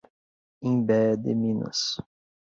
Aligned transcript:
Imbé 0.67 0.99
de 1.21 1.31
Minas 1.41 1.81